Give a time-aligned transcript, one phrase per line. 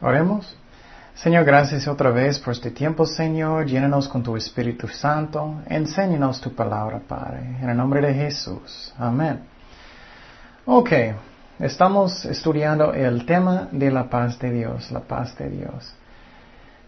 [0.00, 0.56] Oremos.
[1.14, 3.66] Señor, gracias otra vez por este tiempo, Señor.
[3.66, 5.62] Llénanos con tu Espíritu Santo.
[5.66, 7.56] Enséñanos tu palabra, Padre.
[7.60, 8.94] En el nombre de Jesús.
[8.96, 9.40] Amén.
[10.66, 10.92] Ok.
[11.58, 15.92] Estamos estudiando el tema de la paz de Dios, la paz de Dios.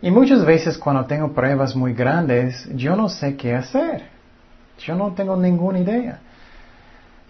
[0.01, 4.05] Y muchas veces cuando tengo pruebas muy grandes, yo no sé qué hacer.
[4.79, 6.21] Yo no tengo ninguna idea.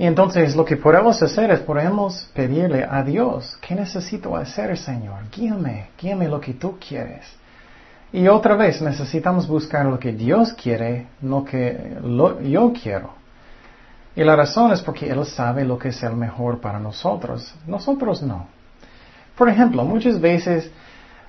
[0.00, 5.24] Y entonces lo que podemos hacer es podemos pedirle a Dios, ¿qué necesito hacer, Señor?
[5.30, 7.30] Guíame, guíame lo que tú quieres.
[8.10, 11.98] Y otra vez necesitamos buscar lo que Dios quiere, no que
[12.44, 13.10] yo quiero.
[14.16, 17.54] Y la razón es porque Él sabe lo que es el mejor para nosotros.
[17.66, 18.46] Nosotros no.
[19.36, 20.70] Por ejemplo, muchas veces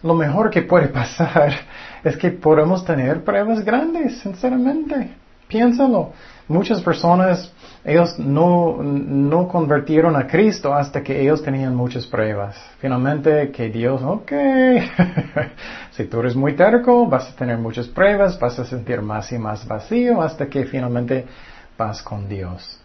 [0.02, 1.52] lo mejor que puede pasar
[2.06, 5.09] es que podemos tener pruebas grandes, sinceramente.
[5.52, 6.13] Piénsalo.
[6.47, 7.52] Muchas personas,
[7.83, 12.55] ellos no, no convirtieron a Cristo hasta que ellos tenían muchas pruebas.
[12.80, 14.31] Finalmente, que Dios, ok,
[15.91, 19.38] si tú eres muy terco, vas a tener muchas pruebas, vas a sentir más y
[19.38, 21.25] más vacío hasta que finalmente
[21.77, 22.79] vas con Dios.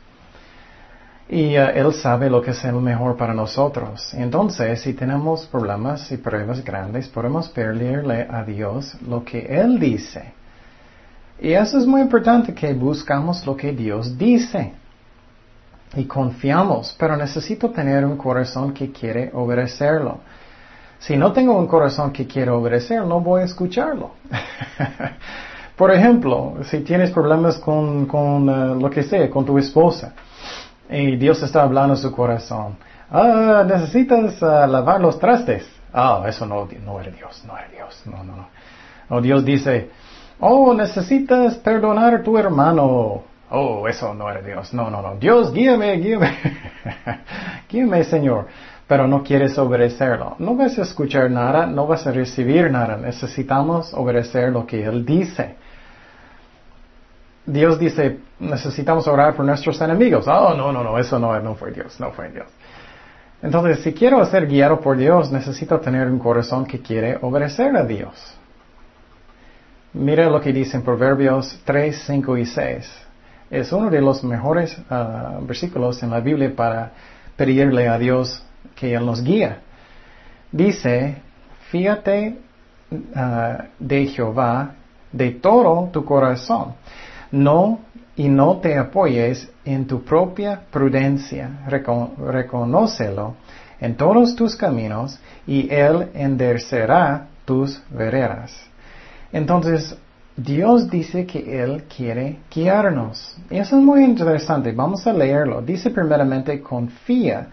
[1.28, 4.12] Y uh, Él sabe lo que es el mejor para nosotros.
[4.14, 10.34] Entonces, si tenemos problemas y pruebas grandes, podemos pedirle a Dios lo que Él dice.
[11.38, 14.72] Y eso es muy importante que buscamos lo que Dios dice.
[15.94, 20.20] Y confiamos, pero necesito tener un corazón que quiere obedecerlo.
[20.98, 24.12] Si no tengo un corazón que quiere obedecer, no voy a escucharlo.
[25.76, 30.14] Por ejemplo, si tienes problemas con, con uh, lo que sea, con tu esposa,
[30.88, 32.78] y Dios está hablando en su corazón,
[33.10, 35.68] ah, necesitas uh, lavar los trastes.
[35.92, 38.48] Ah, eso no, no era Dios, no era Dios, no, no, no.
[39.10, 39.90] O Dios dice,
[40.40, 43.22] Oh, necesitas perdonar a tu hermano.
[43.50, 44.74] Oh, eso no era Dios.
[44.74, 45.16] No, no, no.
[45.16, 46.36] Dios, guíame, guíame.
[47.68, 48.46] guíame, Señor.
[48.86, 50.36] Pero no quieres obedecerlo.
[50.38, 52.96] No vas a escuchar nada, no vas a recibir nada.
[52.96, 55.56] Necesitamos obedecer lo que Él dice.
[57.46, 60.26] Dios dice, necesitamos orar por nuestros enemigos.
[60.26, 62.46] Oh, no, no, no, eso no, no fue Dios, no fue Dios.
[63.42, 67.84] Entonces, si quiero ser guiado por Dios, necesito tener un corazón que quiere obedecer a
[67.84, 68.36] Dios.
[69.98, 72.86] Mira lo que dicen Proverbios 3, 5 y 6.
[73.50, 76.92] Es uno de los mejores ah, versículos en la Biblia para
[77.34, 79.56] pedirle a Dios que Él nos guíe.
[80.52, 81.16] Dice,
[81.70, 82.36] fíjate
[83.14, 84.74] ah, de Jehová
[85.12, 86.74] de todo tu corazón.
[87.30, 87.80] No
[88.16, 91.60] y no te apoyes en tu propia prudencia.
[91.66, 93.36] reconócelo
[93.80, 98.52] en todos tus caminos y Él enderezará tus veredas.
[99.36, 99.94] Entonces,
[100.34, 103.36] Dios dice que Él quiere guiarnos.
[103.50, 104.72] Y eso es muy interesante.
[104.72, 105.60] Vamos a leerlo.
[105.60, 107.48] Dice primeramente, confía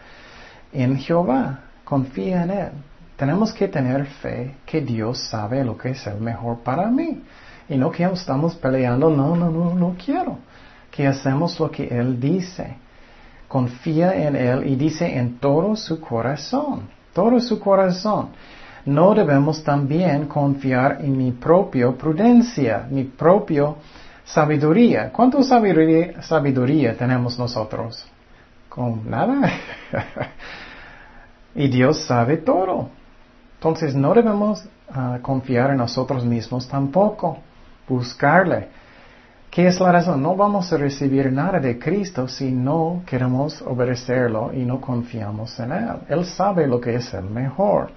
[0.72, 1.60] en Jehová.
[1.84, 2.72] Confía en Él.
[3.18, 7.22] Tenemos que tener fe que Dios sabe lo que es el mejor para mí.
[7.68, 10.38] Y no que estamos peleando, no, no, no, no quiero.
[10.90, 12.78] Que hacemos lo que Él dice.
[13.50, 16.88] Confía en Él y dice en todo su corazón.
[17.12, 18.30] Todo su corazón
[18.86, 23.74] no debemos también confiar en mi propia prudencia, mi propia
[24.26, 25.10] sabiduría.
[25.12, 28.06] ¿Cuánto sabiduría, tenemos nosotros?
[28.68, 29.50] Con nada.
[31.56, 32.90] y Dios sabe todo.
[33.56, 37.38] Entonces no debemos ah, confiar en nosotros mismos tampoco.
[37.88, 38.68] Buscarle.
[39.50, 40.22] ¿Qué es la razón?
[40.22, 45.72] No vamos a recibir nada de Cristo si no queremos obedecerlo y no confiamos en
[45.72, 45.96] Él.
[46.10, 47.92] Él sabe lo que es el mejor.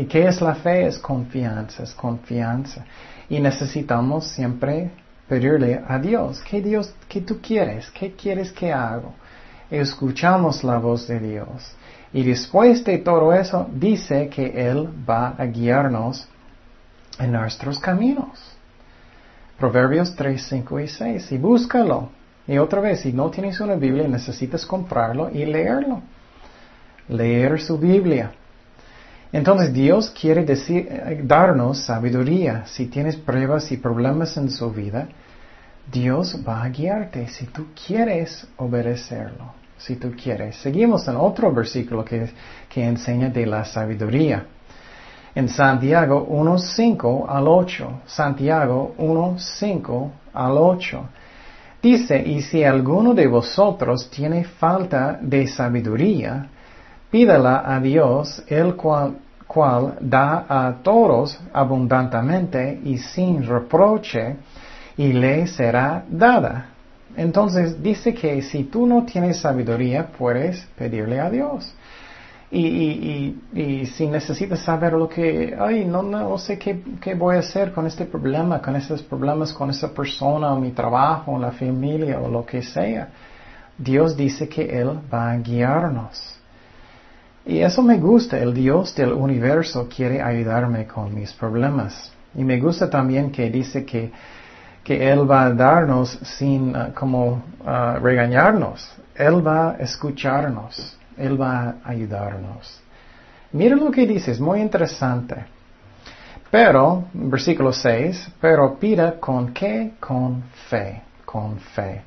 [0.00, 0.86] ¿Y qué es la fe?
[0.86, 2.86] Es confianza, es confianza.
[3.28, 4.90] Y necesitamos siempre
[5.28, 7.90] pedirle a Dios, ¿qué Dios, qué tú quieres?
[7.90, 9.10] ¿Qué quieres que haga?
[9.70, 11.76] Escuchamos la voz de Dios.
[12.14, 16.26] Y después de todo eso, dice que Él va a guiarnos
[17.18, 18.40] en nuestros caminos.
[19.58, 21.32] Proverbios 3, 5 y 6.
[21.32, 22.08] Y búscalo.
[22.48, 26.00] Y otra vez, si no tienes una Biblia, necesitas comprarlo y leerlo.
[27.06, 28.32] Leer su Biblia.
[29.32, 32.64] Entonces Dios quiere decir, eh, darnos sabiduría.
[32.66, 35.08] Si tienes pruebas y problemas en su vida,
[35.90, 39.54] Dios va a guiarte si tú quieres obedecerlo.
[39.78, 40.56] Si tú quieres.
[40.56, 42.30] Seguimos en otro versículo que,
[42.68, 44.44] que enseña de la sabiduría.
[45.34, 48.00] En Santiago 1.5 al 8.
[48.04, 51.08] Santiago 1.5 al 8.
[51.82, 56.46] Dice, y si alguno de vosotros tiene falta de sabiduría,
[57.10, 64.36] Pídala a Dios, el cual, da a todos abundantemente y sin reproche,
[64.96, 66.66] y le será dada.
[67.16, 71.74] Entonces dice que si tú no tienes sabiduría, puedes pedirle a Dios.
[72.52, 78.04] Y, si necesitas saber lo que, ay, no, sé qué, voy a hacer con este
[78.04, 82.44] problema, con esos problemas con esa persona, o mi trabajo, o la familia, o lo
[82.44, 83.08] que sea,
[83.78, 86.39] Dios dice que Él va a guiarnos.
[87.46, 92.12] Y eso me gusta, el Dios del universo quiere ayudarme con mis problemas.
[92.34, 94.12] Y me gusta también que dice que,
[94.84, 98.92] que Él va a darnos sin uh, como uh, regañarnos.
[99.14, 100.96] Él va a escucharnos.
[101.16, 102.80] Él va a ayudarnos.
[103.52, 105.44] Mira lo que dice, es muy interesante.
[106.50, 109.92] Pero, versículo 6, pero pida con qué?
[109.98, 112.02] Con fe, con fe.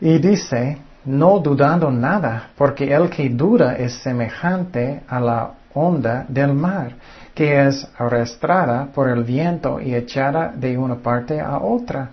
[0.00, 6.54] Y dice, no dudando nada, porque el que duda es semejante a la onda del
[6.54, 6.94] mar,
[7.34, 12.10] que es arrastrada por el viento y echada de una parte a otra.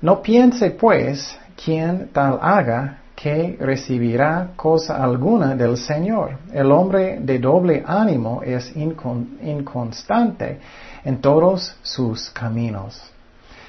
[0.00, 6.38] No piense, pues, quien tal haga que recibirá cosa alguna del Señor.
[6.52, 10.58] El hombre de doble ánimo es inconstante
[11.04, 13.00] en todos sus caminos.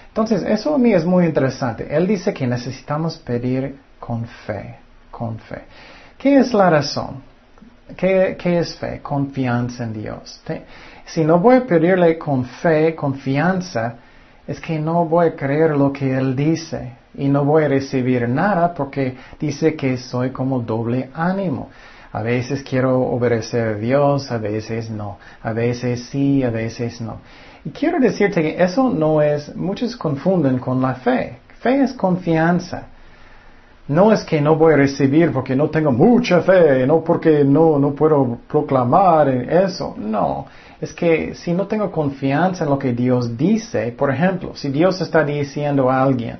[0.07, 1.87] Entonces, eso a mí es muy interesante.
[1.95, 4.75] Él dice que necesitamos pedir con fe,
[5.09, 5.61] con fe.
[6.17, 7.23] ¿Qué es la razón?
[7.95, 8.99] ¿Qué, es fe?
[9.01, 10.41] Confianza en Dios.
[11.05, 13.95] Si no voy a pedirle con fe, confianza,
[14.45, 18.27] es que no voy a creer lo que Él dice y no voy a recibir
[18.27, 21.69] nada porque dice que soy como doble ánimo.
[22.11, 25.17] A veces quiero obedecer a Dios, a veces no.
[25.41, 27.19] A veces sí, a veces no.
[27.63, 31.37] Y quiero decirte que eso no es, muchos confunden con la fe.
[31.61, 32.87] Fe es confianza.
[33.87, 37.77] No es que no voy a recibir porque no tengo mucha fe, no porque no,
[37.77, 39.93] no puedo proclamar eso.
[39.97, 40.45] No,
[40.79, 45.01] es que si no tengo confianza en lo que Dios dice, por ejemplo, si Dios
[45.01, 46.37] está diciendo a alguien,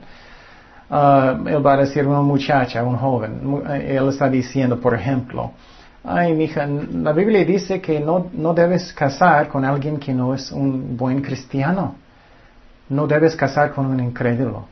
[0.89, 4.79] uh, él va a decir a una muchacha, a un joven, eh, él está diciendo,
[4.79, 5.51] por ejemplo,
[6.03, 10.49] ay, mija, la Biblia dice que no, no debes casar con alguien que no es
[10.51, 11.95] un buen cristiano.
[12.89, 14.65] No debes casar con un incrédulo.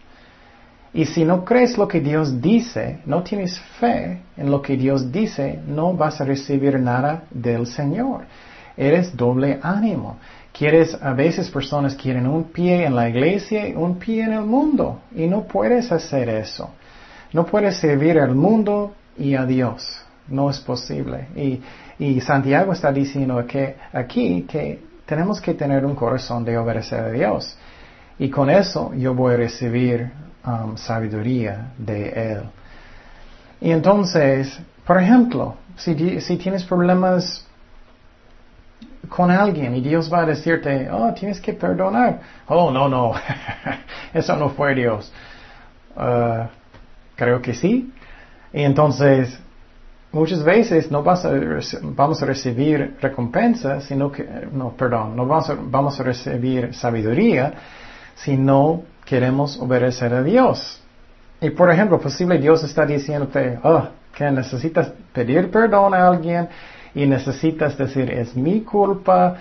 [0.93, 5.11] Y si no crees lo que Dios dice, no tienes fe en lo que Dios
[5.11, 8.25] dice, no vas a recibir nada del Señor.
[8.75, 10.17] Eres doble ánimo.
[10.51, 14.41] Quieres, a veces personas quieren un pie en la iglesia y un pie en el
[14.41, 14.99] mundo.
[15.15, 16.71] Y no puedes hacer eso.
[17.31, 20.01] No puedes servir al mundo y a Dios.
[20.27, 21.27] No es posible.
[21.37, 21.61] Y,
[21.99, 27.11] y Santiago está diciendo que aquí que tenemos que tener un corazón de obedecer a
[27.11, 27.57] Dios.
[28.19, 30.11] Y con eso yo voy a recibir
[30.43, 32.41] Um, sabiduría de Él.
[33.59, 37.45] Y entonces, por ejemplo, si, si tienes problemas
[39.07, 42.21] con alguien y Dios va a decirte, oh, tienes que perdonar.
[42.47, 43.13] Oh, no, no,
[44.15, 45.13] eso no fue Dios.
[45.95, 46.47] Uh,
[47.15, 47.93] creo que sí.
[48.51, 49.39] Y entonces,
[50.11, 51.33] muchas veces no vas a,
[51.83, 57.53] vamos a recibir recompensa, sino que, no, perdón, no vamos a, vamos a recibir sabiduría,
[58.15, 60.81] sino queremos obedecer a Dios.
[61.41, 66.47] Y por ejemplo, posible Dios está diciéndote, oh, que necesitas pedir perdón a alguien
[66.95, 69.35] y necesitas decir, es mi culpa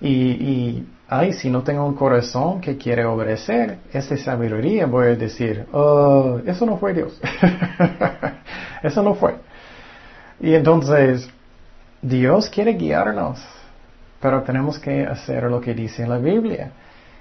[0.00, 5.14] y, y ay, si no tengo un corazón que quiere obedecer, esa sabiduría voy a
[5.14, 7.16] decir, oh, eso no fue Dios.
[8.82, 9.36] eso no fue.
[10.40, 11.30] Y entonces,
[12.02, 13.38] Dios quiere guiarnos,
[14.20, 16.72] pero tenemos que hacer lo que dice la Biblia.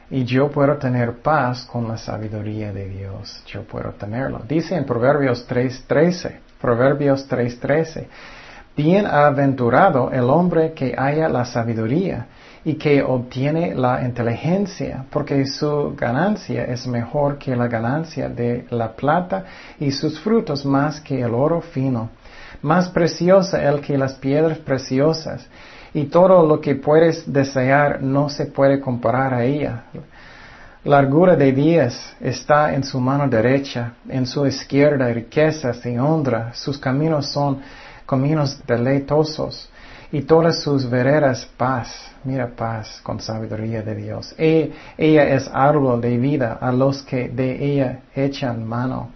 [0.10, 3.44] Y yo puedo tener paz con la sabiduría de Dios.
[3.48, 4.42] Yo puedo tenerlo.
[4.48, 6.40] Dice en Proverbios 3.13.
[6.62, 8.06] Proverbios 3.13.
[8.78, 12.28] Bienaventurado el hombre que haya la sabiduría
[12.66, 18.92] y que obtiene la inteligencia, porque su ganancia es mejor que la ganancia de la
[18.92, 19.46] plata
[19.80, 22.10] y sus frutos más que el oro fino.
[22.62, 25.48] Más preciosa el que las piedras preciosas
[25.96, 29.84] y todo lo que puedes desear no se puede comparar a ella.
[30.84, 36.78] Largura de días está en su mano derecha, en su izquierda riquezas y honra, sus
[36.78, 37.62] caminos son
[38.06, 39.70] caminos deleitosos
[40.12, 42.12] y todas sus veredas paz.
[42.26, 44.36] Mira paz con sabiduría de Dios.
[44.38, 49.12] E, ella es árbol de vida a los que de ella echan mano.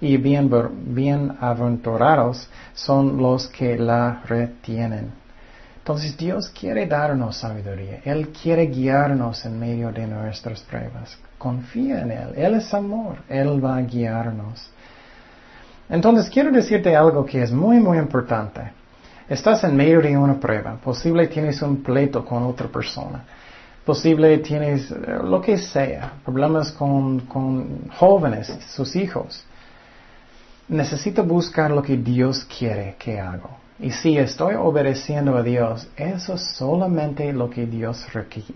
[0.00, 0.48] Y bien,
[0.94, 5.19] bienaventurados son los que la retienen.
[5.90, 8.00] Entonces Dios quiere darnos sabiduría.
[8.04, 11.18] Él quiere guiarnos en medio de nuestras pruebas.
[11.36, 12.28] Confía en Él.
[12.36, 13.16] Él es amor.
[13.28, 14.70] Él va a guiarnos.
[15.88, 18.70] Entonces quiero decirte algo que es muy, muy importante.
[19.28, 20.76] Estás en medio de una prueba.
[20.76, 23.24] Posible tienes un pleito con otra persona.
[23.84, 26.12] Posible tienes eh, lo que sea.
[26.24, 29.44] Problemas con, con jóvenes, sus hijos.
[30.68, 33.58] necesito buscar lo que Dios quiere que haga.
[33.80, 38.06] Y si estoy obedeciendo a Dios, eso es solamente lo que Dios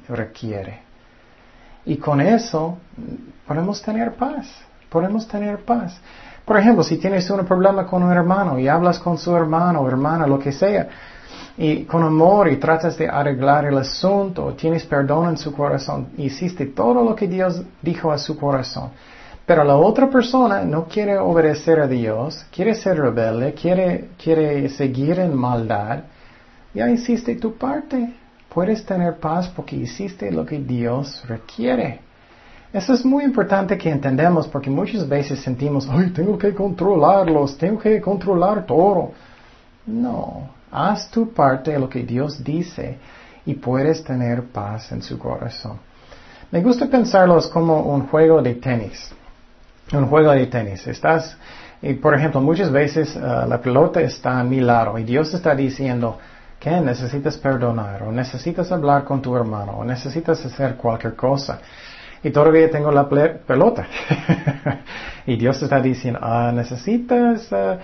[0.09, 0.83] requiere.
[1.87, 2.79] Y con eso
[3.47, 4.47] podemos tener paz,
[4.91, 5.99] podemos tener paz.
[6.45, 9.89] Por ejemplo, si tienes un problema con un hermano y hablas con su hermano o
[9.89, 10.89] hermana, lo que sea,
[11.57, 16.67] y con amor y tratas de arreglar el asunto, tienes perdón en su corazón, hiciste
[16.67, 18.91] todo lo que Dios dijo a su corazón.
[19.47, 25.19] Pero la otra persona no quiere obedecer a Dios, quiere ser rebelde, quiere, quiere seguir
[25.19, 26.05] en maldad.
[26.73, 28.15] Ya hiciste tu parte.
[28.49, 32.01] Puedes tener paz porque hiciste lo que Dios requiere.
[32.73, 37.79] Eso es muy importante que entendamos porque muchas veces sentimos, ay, tengo que controlarlos, tengo
[37.79, 39.13] que controlar todo.
[39.87, 42.97] No, haz tu parte de lo que Dios dice
[43.45, 45.79] y puedes tener paz en su corazón.
[46.51, 49.13] Me gusta pensarlos como un juego de tenis
[49.93, 50.87] un juego de tenis.
[50.87, 51.37] Estás,
[51.83, 55.55] y por ejemplo, muchas veces uh, la pelota está a mi lado y Dios está
[55.55, 56.19] diciendo
[56.59, 61.59] que necesitas perdonar o necesitas hablar con tu hermano o necesitas hacer cualquier cosa.
[62.23, 63.87] Y todavía tengo la pelota.
[65.27, 67.77] y Dios está diciendo, ah, necesitas, uh,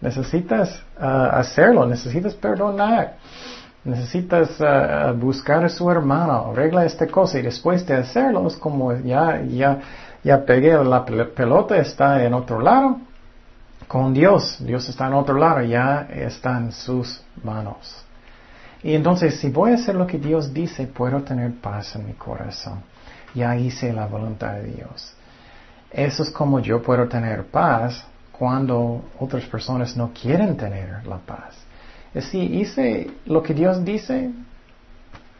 [0.00, 3.14] necesitas uh, hacerlo, necesitas perdonar.
[3.82, 4.58] Necesitas
[5.16, 9.78] buscar a su hermano, arregla esta cosa y después de hacerlo es como ya, ya,
[10.22, 12.98] ya pegué la pelota, está en otro lado.
[13.88, 18.04] Con Dios, Dios está en otro lado, ya está en sus manos.
[18.82, 22.12] Y entonces, si voy a hacer lo que Dios dice, puedo tener paz en mi
[22.12, 22.82] corazón.
[23.34, 25.12] Ya hice la voluntad de Dios.
[25.90, 31.56] Eso es como yo puedo tener paz cuando otras personas no quieren tener la paz.
[32.18, 34.30] Si hice lo que Dios dice,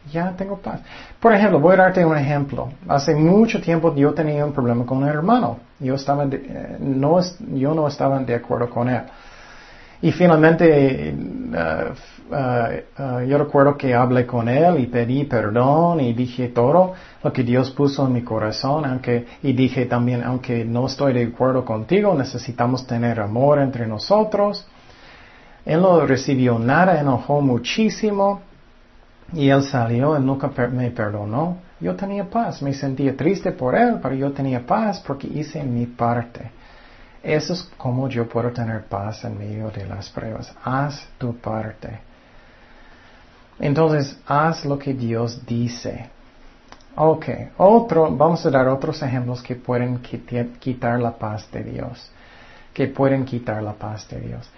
[0.09, 0.81] ya tengo paz.
[1.19, 2.69] Por ejemplo, voy a darte un ejemplo.
[2.87, 5.59] Hace mucho tiempo yo tenía un problema con un hermano.
[5.79, 7.19] Yo, estaba eh, no,
[7.53, 9.01] yo no estaba de acuerdo con él.
[10.01, 11.15] Y finalmente, eh,
[12.31, 12.85] eh,
[13.27, 16.93] yo recuerdo que hablé con él y pedí perdón y dije todo
[17.23, 21.25] lo que Dios puso en mi corazón, aunque, y dije también, aunque no estoy de
[21.25, 24.67] acuerdo contigo, necesitamos tener amor entre nosotros.
[25.65, 28.41] Él no recibió nada, enojó muchísimo.
[29.33, 31.57] Y él salió y nunca me perdonó.
[31.79, 35.85] Yo tenía paz, me sentía triste por él, pero yo tenía paz porque hice mi
[35.85, 36.51] parte.
[37.23, 40.53] Eso es como yo puedo tener paz en medio de las pruebas.
[40.63, 41.99] Haz tu parte.
[43.59, 46.09] Entonces, haz lo que Dios dice.
[46.95, 47.25] Ok,
[47.57, 52.11] otro, vamos a dar otros ejemplos que pueden quitar la paz de Dios.
[52.73, 54.49] Que pueden quitar la paz de Dios.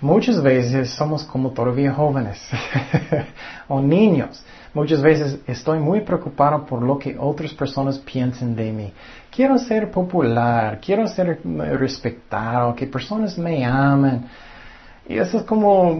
[0.00, 2.40] Muchas veces somos como todavía jóvenes
[3.68, 4.44] o niños.
[4.72, 8.92] Muchas veces estoy muy preocupado por lo que otras personas piensen de mí.
[9.28, 11.40] Quiero ser popular, quiero ser
[11.78, 14.24] respetado, que personas me amen.
[15.08, 15.96] Y eso es como,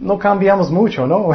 [0.00, 1.30] no cambiamos mucho, ¿no?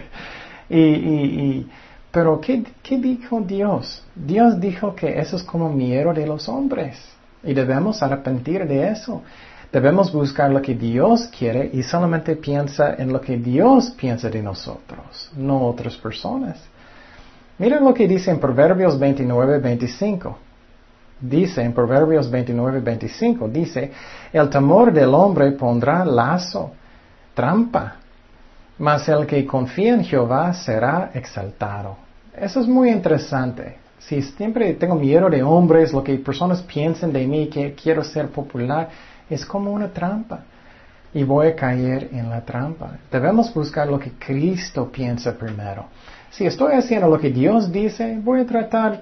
[0.70, 1.66] y,
[2.10, 4.02] pero ¿qué, ¿qué dijo Dios?
[4.14, 6.96] Dios dijo que eso es como miedo de los hombres.
[7.42, 9.22] Y debemos arrepentir de eso.
[9.70, 14.42] Debemos buscar lo que Dios quiere y solamente piensa en lo que Dios piensa de
[14.42, 16.58] nosotros, no otras personas.
[17.58, 20.38] Miren lo que dice en Proverbios 29, 25.
[21.20, 23.92] Dice en Proverbios 29, 25, dice,
[24.32, 26.70] el temor del hombre pondrá lazo,
[27.34, 27.96] trampa,
[28.78, 31.96] mas el que confía en Jehová será exaltado.
[32.34, 33.78] Eso es muy interesante.
[33.98, 38.28] Si siempre tengo miedo de hombres, lo que personas piensan de mí, que quiero ser
[38.28, 38.88] popular,
[39.28, 40.40] es como una trampa.
[41.14, 42.98] Y voy a caer en la trampa.
[43.10, 45.86] Debemos buscar lo que Cristo piensa primero.
[46.30, 49.00] Si estoy haciendo lo que Dios dice, voy a tratar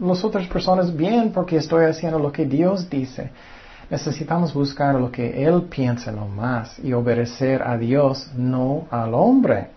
[0.00, 3.30] las otras personas bien porque estoy haciendo lo que Dios dice.
[3.88, 9.68] Necesitamos buscar lo que Él piensa lo más y obedecer a Dios, no al hombre.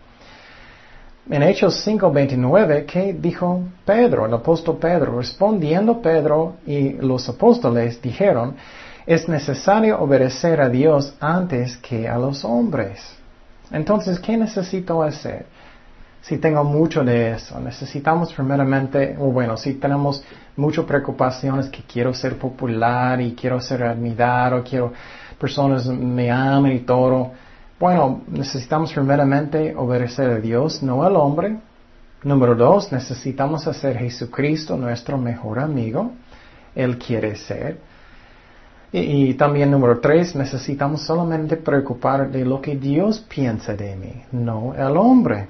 [1.30, 5.18] En Hechos 5:29, ¿qué dijo Pedro, el apóstol Pedro?
[5.18, 8.56] Respondiendo Pedro y los apóstoles dijeron,
[9.10, 13.00] es necesario obedecer a Dios antes que a los hombres.
[13.72, 15.48] Entonces, ¿qué necesito hacer?
[16.22, 20.24] Si tengo mucho de eso, necesitamos primeramente, o bueno, si tenemos
[20.56, 24.94] muchas preocupaciones que quiero ser popular y quiero ser admirado, quiero
[25.40, 27.32] personas me amen y todo,
[27.80, 31.58] bueno, necesitamos primeramente obedecer a Dios, no al hombre.
[32.22, 36.12] Número dos, necesitamos hacer Jesucristo nuestro mejor amigo.
[36.76, 37.89] Él quiere ser.
[38.92, 44.74] Y, también número tres, necesitamos solamente preocupar de lo que Dios piensa de mí, no
[44.74, 45.48] el hombre.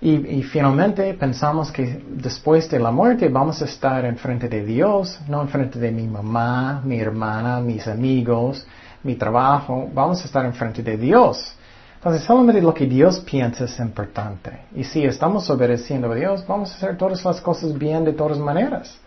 [0.00, 5.40] Y, finalmente pensamos que después de la muerte vamos a estar enfrente de Dios, no
[5.42, 8.66] enfrente de mi mamá, mi hermana, mis amigos,
[9.02, 11.56] mi trabajo, vamos a estar enfrente de Dios.
[11.94, 14.60] Entonces solamente lo que Dios piensa es importante.
[14.74, 18.38] Y si estamos obedeciendo a Dios, vamos a hacer todas las cosas bien de todas
[18.38, 18.98] maneras.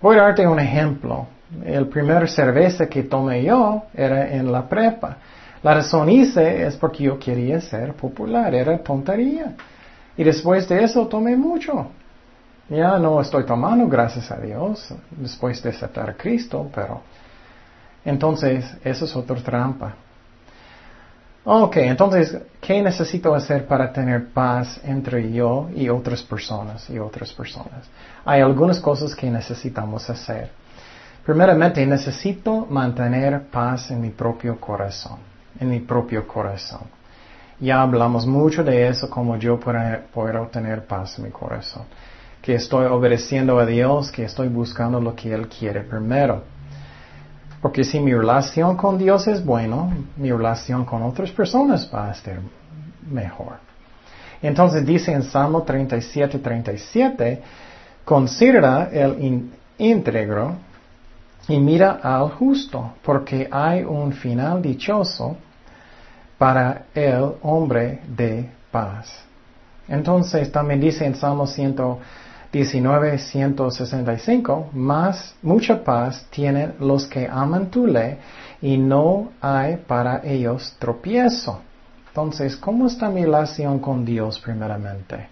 [0.00, 1.26] Voy a darte un ejemplo.
[1.64, 5.16] El primer cerveza que tomé yo era en la prepa.
[5.62, 9.54] La razón hice es porque yo quería ser popular, era tontería.
[10.16, 11.88] Y después de eso tomé mucho.
[12.68, 17.00] Ya no estoy tomando, gracias a Dios, después de aceptar a Cristo, pero
[18.04, 19.94] entonces eso es otra trampa.
[21.50, 27.32] Ok, entonces, ¿qué necesito hacer para tener paz entre yo y otras personas y otras
[27.32, 27.88] personas?
[28.26, 30.50] Hay algunas cosas que necesitamos hacer.
[31.24, 35.18] Primeramente, necesito mantener paz en mi propio corazón
[35.60, 36.82] en mi propio corazón.
[37.60, 41.82] Ya hablamos mucho de eso, como yo puedo, tener paz en mi corazón.
[42.40, 46.44] Que estoy obedeciendo a Dios, que estoy buscando lo que Él quiere primero.
[47.60, 52.12] Porque si mi relación con Dios es bueno, mi relación con otras personas va a
[52.12, 52.38] estar
[53.10, 53.54] mejor.
[54.40, 57.42] Entonces dice en Salmo 37, 37,
[58.04, 60.54] considera el íntegro
[61.48, 65.36] y mira al justo, porque hay un final dichoso
[66.36, 69.24] para el hombre de paz.
[69.88, 77.86] Entonces también dice en Salmo 119, 165, más mucha paz tienen los que aman tu
[77.86, 78.16] ley
[78.62, 81.60] y no hay para ellos tropiezo.
[82.08, 85.28] Entonces, ¿cómo está mi relación con Dios primeramente?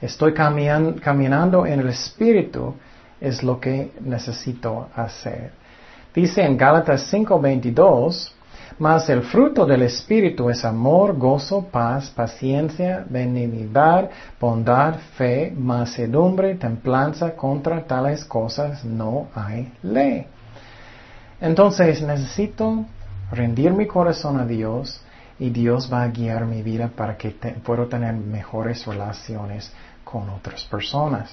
[0.00, 2.74] Estoy caminando en el Espíritu,
[3.20, 5.52] es lo que necesito hacer.
[6.14, 8.32] Dice en Gálatas 5:22,
[8.78, 14.10] mas el fruto del Espíritu es amor, gozo, paz, paciencia, benignidad,
[14.40, 17.36] bondad, fe, mansedumbre, templanza.
[17.36, 20.26] Contra tales cosas no hay ley.
[21.40, 22.84] Entonces necesito
[23.30, 25.00] rendir mi corazón a Dios
[25.38, 27.30] y Dios va a guiar mi vida para que
[27.64, 29.72] pueda tener mejores relaciones
[30.04, 31.30] con otras personas.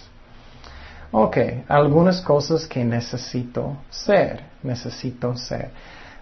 [1.11, 5.71] Ok, algunas cosas que necesito ser, necesito ser.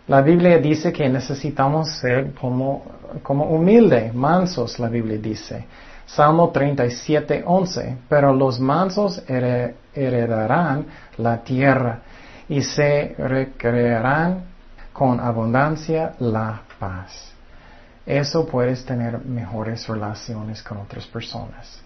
[0.10, 2.84] La Biblia dice que necesitamos ser como,
[3.22, 5.67] como humilde, mansos, la Biblia dice.
[6.08, 7.98] Salmo 37, 11.
[8.10, 12.00] Pero los mansos heredarán la tierra
[12.48, 14.45] y se recrearán
[14.91, 17.32] con abundancia la paz.
[18.04, 21.84] Eso puedes tener mejores relaciones con otras personas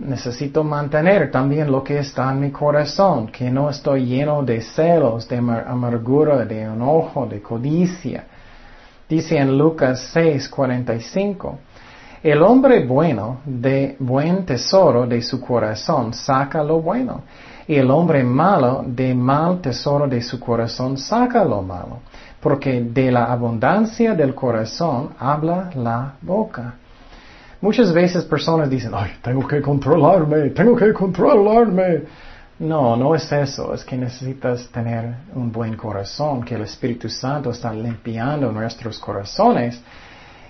[0.00, 5.28] necesito mantener también lo que está en mi corazón, que no estoy lleno de celos,
[5.28, 8.24] de amargura, de enojo, de codicia.
[9.08, 11.58] Dice en Lucas 6, 45,
[12.22, 17.22] el hombre bueno de buen tesoro de su corazón saca lo bueno,
[17.68, 21.98] y el hombre malo de mal tesoro de su corazón saca lo malo,
[22.40, 26.74] porque de la abundancia del corazón habla la boca.
[27.60, 32.02] Muchas veces personas dicen, ay, tengo que controlarme, tengo que controlarme.
[32.58, 37.50] No, no es eso, es que necesitas tener un buen corazón, que el Espíritu Santo
[37.50, 39.80] está limpiando nuestros corazones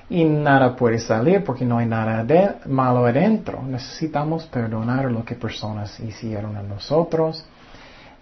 [0.09, 3.61] y nada puede salir porque no hay nada de malo adentro.
[3.63, 7.45] Necesitamos perdonar lo que personas hicieron a nosotros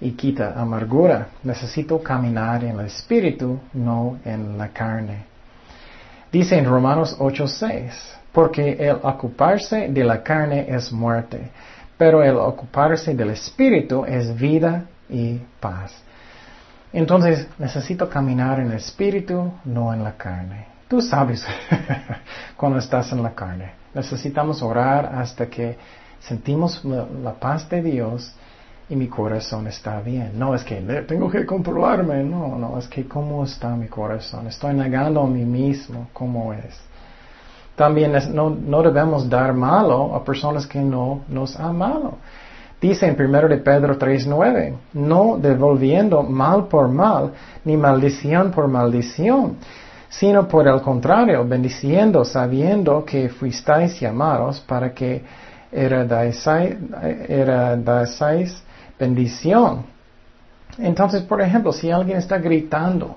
[0.00, 1.28] y quita amargura.
[1.42, 5.24] Necesito caminar en el Espíritu, no en la carne.
[6.32, 11.52] Dice en Romanos 8:6 porque el ocuparse de la carne es muerte,
[11.96, 16.02] pero el ocuparse del espíritu es vida y paz.
[16.92, 20.66] Entonces necesito caminar en el espíritu, no en la carne.
[20.88, 21.46] Tú sabes
[22.56, 23.70] cuando estás en la carne.
[23.94, 25.78] Necesitamos orar hasta que
[26.18, 28.34] sentimos la, paz de Dios
[28.88, 30.32] y mi corazón está bien.
[30.36, 34.48] No es que tengo que controlarme, no, no, es que cómo está mi corazón.
[34.48, 36.93] Estoy negando a mí mismo cómo es.
[37.76, 42.18] También no, debemos dar malo a personas que no nos han malo.
[42.80, 47.32] Dice en 1 de Pedro 3.9, no devolviendo mal por mal,
[47.64, 49.56] ni maldición por maldición,
[50.08, 55.24] sino por el contrario, bendiciendo, sabiendo que fuisteis llamados para que
[55.72, 56.76] heredaseis
[58.98, 59.86] bendición.
[60.78, 63.16] Entonces, por ejemplo, si alguien está gritando,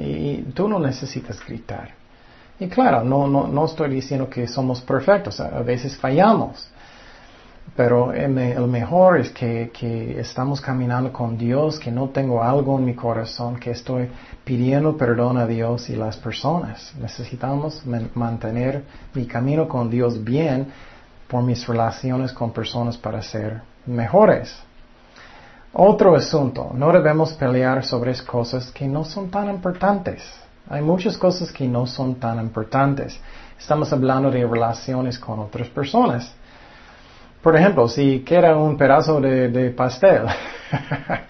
[0.00, 1.90] y tú no necesitas gritar,
[2.58, 6.68] y claro, no, no, no estoy diciendo que somos perfectos, a veces fallamos.
[7.76, 12.84] pero el mejor es que, que, estamos caminando con Dios, que no tengo algo en
[12.84, 14.08] mi corazón, que estoy
[14.44, 16.94] pidiendo perdón a Dios y las personas.
[17.00, 17.82] Necesitamos
[18.14, 20.68] mantener mi camino con Dios bien
[21.26, 24.54] por mis relaciones con personas para ser mejores.
[25.72, 30.22] Otro asunto, no debemos pelear sobre cosas que no son tan importantes.
[30.68, 33.20] Hay muchas cosas que no son tan importantes.
[33.58, 36.32] Estamos hablando de relaciones con otras personas.
[37.42, 40.22] Por ejemplo, si queda un pedazo de, pastel,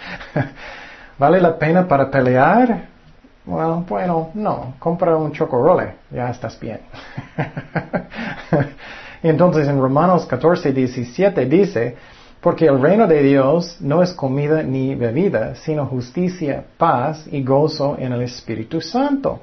[1.19, 2.87] ¿vale la pena para pelear?
[3.45, 6.81] Bueno, bueno, no, compra un chocorole, ya estás bien.
[9.23, 11.97] Entonces en Romanos 14, 17 dice,
[12.45, 17.97] porque el reino de Dios no es comida ni bebida, sino justicia, paz y gozo
[17.99, 19.41] en el Espíritu Santo.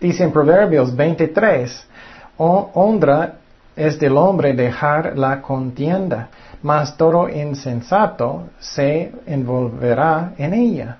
[0.00, 1.88] Dice en Proverbios 23,
[2.36, 3.34] honra
[3.74, 6.28] es del hombre dejar la contienda,
[6.62, 10.98] mas todo insensato se envolverá en ella.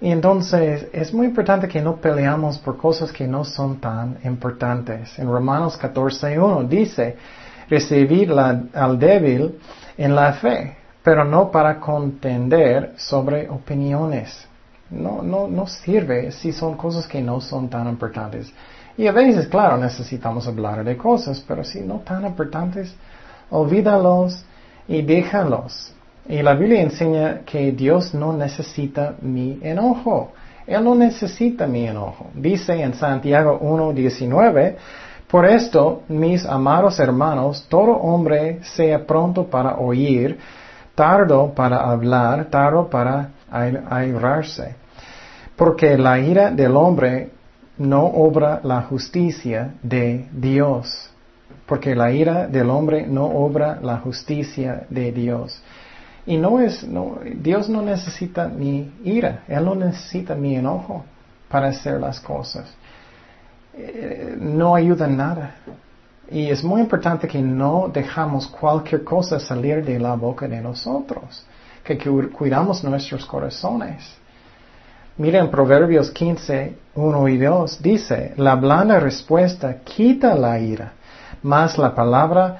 [0.00, 5.18] Y entonces es muy importante que no peleamos por cosas que no son tan importantes.
[5.18, 7.16] En Romanos 14.1 dice,
[7.68, 9.58] recibir al débil
[9.98, 14.46] en la fe, pero no para contender sobre opiniones.
[14.90, 18.50] No, no, no sirve si son cosas que no son tan importantes.
[18.96, 22.94] Y a veces, claro, necesitamos hablar de cosas, pero si no tan importantes,
[23.50, 24.44] olvídalos
[24.86, 25.92] y déjalos.
[26.28, 30.32] Y la Biblia enseña que Dios no necesita mi enojo.
[30.66, 32.30] Él no necesita mi enojo.
[32.34, 34.76] Dice en Santiago 1.19,
[35.30, 40.38] por esto, mis amados hermanos, todo hombre sea pronto para oír,
[40.94, 44.74] tardo para hablar, tardo para airarse.
[45.54, 47.30] Porque la ira del hombre
[47.76, 51.10] no obra la justicia de Dios.
[51.66, 55.62] Porque la ira del hombre no obra la justicia de Dios.
[56.24, 61.04] Y no es, no, Dios no necesita mi ira, Él no necesita mi enojo
[61.50, 62.74] para hacer las cosas.
[64.38, 65.54] No ayuda nada.
[66.30, 71.44] Y es muy importante que no dejamos cualquier cosa salir de la boca de nosotros,
[71.82, 74.18] que cuidamos nuestros corazones.
[75.16, 80.92] Miren Proverbios 15, 1 y 2, dice, la blanda respuesta quita la ira,
[81.42, 82.58] mas la palabra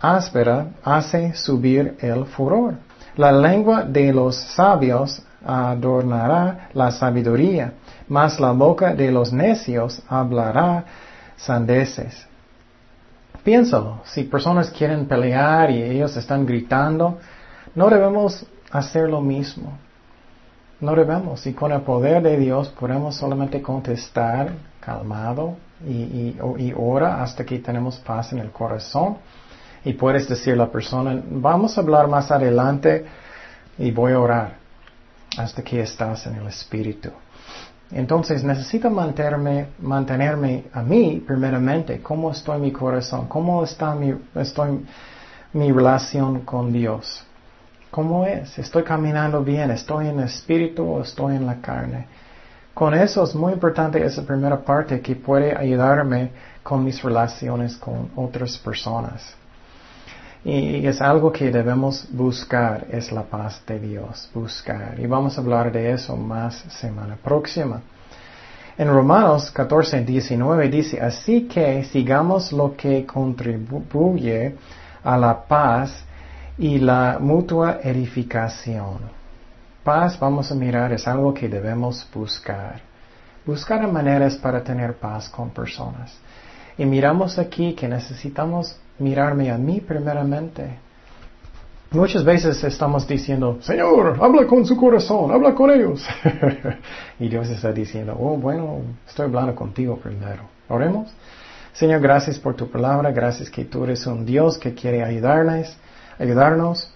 [0.00, 2.74] áspera hace subir el furor.
[3.16, 7.72] La lengua de los sabios adornará la sabiduría
[8.08, 10.84] mas la boca de los necios hablará
[11.36, 12.26] sandeces.
[13.42, 17.18] Piénsalo, si personas quieren pelear y ellos están gritando,
[17.74, 19.78] no debemos hacer lo mismo.
[20.80, 21.46] No debemos.
[21.46, 25.56] Y con el poder de Dios podemos solamente contestar calmado
[25.86, 29.18] y, y, ora hasta que tenemos paz en el corazón.
[29.84, 33.06] Y puedes decir a la persona, vamos a hablar más adelante
[33.78, 34.65] y voy a orar
[35.38, 37.10] hasta que estás en el Espíritu.
[37.90, 44.84] Entonces necesito mantenerme, mantenerme a mí primeramente, cómo estoy mi corazón, cómo está mi, estoy,
[45.52, 47.24] mi relación con Dios.
[47.90, 48.58] ¿Cómo es?
[48.58, 49.70] ¿Estoy caminando bien?
[49.70, 52.06] ¿Estoy en el espíritu o estoy en la carne?
[52.74, 56.30] Con eso es muy importante esa primera parte que puede ayudarme
[56.62, 59.34] con mis relaciones con otras personas.
[60.44, 64.98] Y es algo que debemos buscar, es la paz de Dios, buscar.
[65.00, 67.80] Y vamos a hablar de eso más semana próxima.
[68.78, 74.54] En Romanos 14, 19 dice, así que sigamos lo que contribuye
[75.02, 76.04] a la paz
[76.58, 78.98] y la mutua edificación.
[79.82, 82.80] Paz, vamos a mirar, es algo que debemos buscar.
[83.46, 86.18] Buscar maneras para tener paz con personas.
[86.78, 90.78] Y miramos aquí que necesitamos mirarme a mí primeramente.
[91.90, 96.04] Muchas veces estamos diciendo, Señor, habla con su corazón, habla con ellos.
[97.20, 100.42] y Dios está diciendo, oh, bueno, estoy hablando contigo primero.
[100.68, 101.14] Oremos.
[101.72, 105.76] Señor, gracias por tu palabra, gracias que tú eres un Dios que quiere ayudarnos,
[106.18, 106.90] ayudarnos,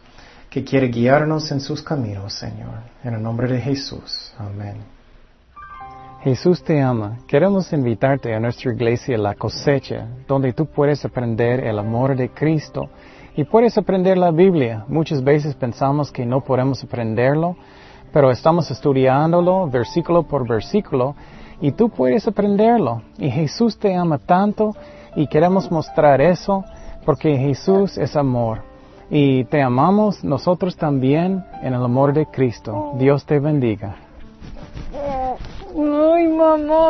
[0.49, 2.81] que quiere guiarnos en sus caminos, Señor.
[3.05, 4.33] En el nombre de Jesús.
[4.39, 5.00] Amén.
[6.23, 7.17] Jesús te ama.
[7.27, 12.91] Queremos invitarte a nuestra iglesia La Cosecha, donde tú puedes aprender el amor de Cristo
[13.35, 14.85] y puedes aprender la Biblia.
[14.87, 17.57] Muchas veces pensamos que no podemos aprenderlo,
[18.13, 21.15] pero estamos estudiándolo versículo por versículo
[21.59, 23.01] y tú puedes aprenderlo.
[23.17, 24.75] Y Jesús te ama tanto
[25.17, 26.63] y queremos mostrar eso
[27.07, 28.61] porque Jesús es amor.
[29.09, 32.93] Y te amamos nosotros también en el amor de Cristo.
[32.99, 33.97] Dios te bendiga.
[35.73, 36.81] Ay, mamá.